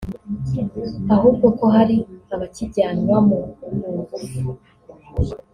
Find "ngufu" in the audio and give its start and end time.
3.75-4.51